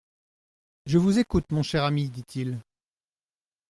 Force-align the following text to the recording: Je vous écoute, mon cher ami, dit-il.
Je 0.87 0.97
vous 0.97 1.19
écoute, 1.19 1.51
mon 1.51 1.61
cher 1.61 1.83
ami, 1.83 2.09
dit-il. 2.09 2.59